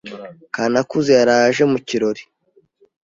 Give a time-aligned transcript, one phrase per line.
[0.53, 2.23] Kanakuze yaraye aje mu kirori.